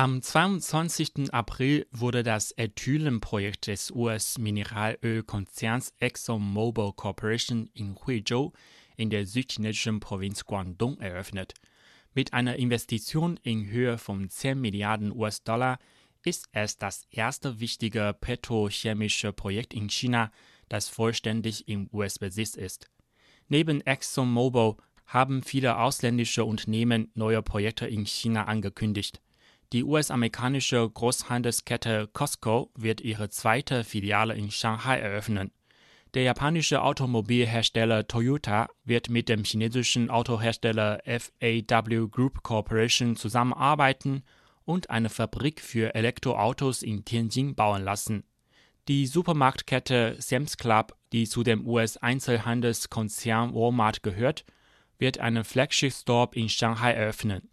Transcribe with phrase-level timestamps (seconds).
[0.00, 1.32] Am 22.
[1.32, 8.52] April wurde das Ethylenprojekt des US-Mineralölkonzerns ExxonMobil Corporation in Huizhou
[8.96, 11.54] in der südchinesischen Provinz Guangdong eröffnet.
[12.14, 15.80] Mit einer Investition in Höhe von 10 Milliarden US-Dollar
[16.22, 20.30] ist es das erste wichtige petrochemische Projekt in China,
[20.68, 22.88] das vollständig im US-Besitz ist.
[23.48, 24.76] Neben ExxonMobil
[25.06, 29.20] haben viele ausländische Unternehmen neue Projekte in China angekündigt.
[29.74, 35.50] Die US-amerikanische Großhandelskette Costco wird ihre zweite Filiale in Shanghai eröffnen.
[36.14, 44.22] Der japanische Automobilhersteller Toyota wird mit dem chinesischen Autohersteller FAW Group Corporation zusammenarbeiten
[44.64, 48.24] und eine Fabrik für Elektroautos in Tianjin bauen lassen.
[48.88, 54.46] Die Supermarktkette Sam's Club, die zu dem US-Einzelhandelskonzern Walmart gehört,
[54.98, 57.50] wird einen Flagship Store in Shanghai eröffnen.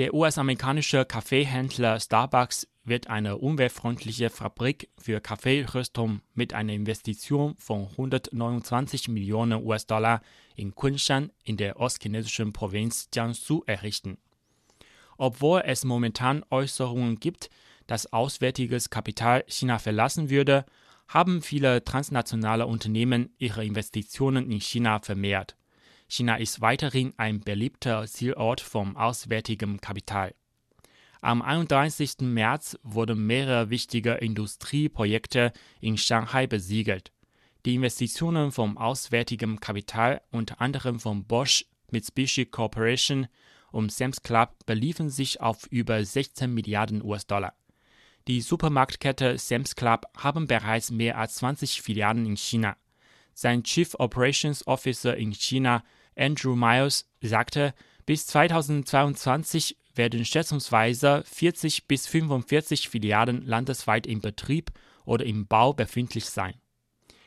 [0.00, 9.08] Der US-amerikanische Kaffeehändler Starbucks wird eine umweltfreundliche Fabrik für Kaffeeröstung mit einer Investition von 129
[9.08, 10.22] Millionen US-Dollar
[10.56, 14.16] in Kunshan in der ostchinesischen Provinz Jiangsu errichten.
[15.18, 17.50] Obwohl es momentan Äußerungen gibt,
[17.86, 20.64] dass auswärtiges Kapital China verlassen würde,
[21.08, 25.56] haben viele transnationale Unternehmen ihre Investitionen in China vermehrt.
[26.10, 30.34] China ist weiterhin ein beliebter Zielort vom auswärtigen Kapital.
[31.20, 32.16] Am 31.
[32.22, 37.12] März wurden mehrere wichtige Industrieprojekte in Shanghai besiegelt.
[37.64, 43.28] Die Investitionen vom auswärtigen Kapital, unter anderem von Bosch, Mitsubishi Corporation
[43.70, 47.54] und Sam's Club, beliefen sich auf über 16 Milliarden US-Dollar.
[48.26, 52.76] Die Supermarktkette Sam's Club haben bereits mehr als 20 Filialen in China.
[53.32, 55.84] Sein Chief Operations Officer in China
[56.16, 57.74] Andrew Miles sagte,
[58.06, 64.72] bis 2022 werden schätzungsweise 40 bis 45 Filialen landesweit im Betrieb
[65.04, 66.54] oder im Bau befindlich sein.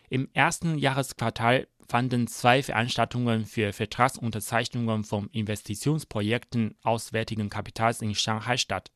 [0.10, 8.92] Im ersten Jahresquartal fanden zwei Veranstaltungen für Vertragsunterzeichnungen von Investitionsprojekten auswärtigen Kapitals in Shanghai statt.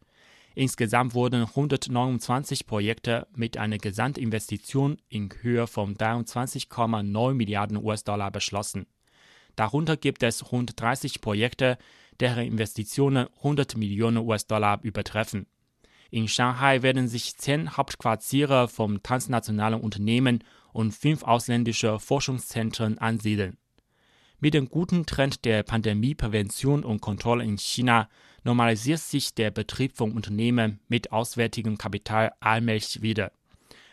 [0.55, 8.87] Insgesamt wurden 129 Projekte mit einer Gesamtinvestition in Höhe von 23,9 Milliarden US-Dollar beschlossen.
[9.57, 11.77] Darunter gibt es rund 30 Projekte,
[12.19, 15.47] deren Investitionen 100 Millionen US-Dollar übertreffen.
[16.11, 23.57] In Shanghai werden sich zehn Hauptquartiere von transnationalen Unternehmen und fünf ausländische Forschungszentren ansiedeln.
[24.39, 28.07] Mit dem guten Trend der Pandemieprävention und Kontrolle in China
[28.43, 33.31] normalisiert sich der Betrieb von Unternehmen mit auswärtigem Kapital allmählich wieder.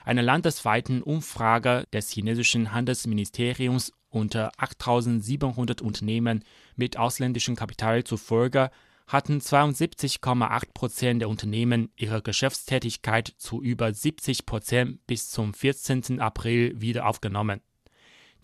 [0.05, 6.45] Einer landesweiten Umfrage des chinesischen Handelsministeriums unter 8700 Unternehmen
[6.77, 8.71] mit ausländischem Kapital zufolge
[9.07, 16.21] hatten 72,8 Prozent der Unternehmen ihre Geschäftstätigkeit zu über 70 Prozent bis zum 14.
[16.21, 17.61] April wieder aufgenommen.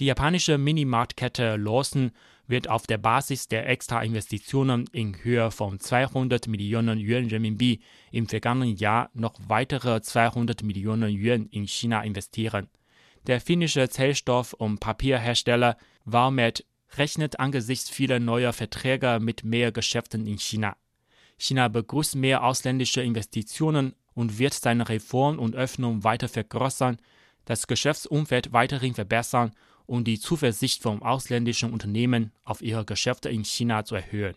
[0.00, 2.12] Die japanische Minimarktkette Lawson
[2.46, 7.80] wird auf der Basis der Extrainvestitionen in Höhe von 200 Millionen Yuan Renminbi
[8.10, 12.68] im vergangenen Jahr noch weitere 200 Millionen Yuan in China investieren.
[13.26, 16.64] Der finnische Zellstoff- und Papierhersteller Valmet
[16.96, 20.78] rechnet angesichts vieler neuer Verträge mit mehr Geschäften in China.
[21.36, 26.96] China begrüßt mehr ausländische Investitionen und wird seine Reform und Öffnung weiter vergrößern,
[27.44, 29.52] das Geschäftsumfeld weiterhin verbessern
[29.90, 34.36] und die Zuversicht von ausländischen Unternehmen auf ihre Geschäfte in China zu erhöhen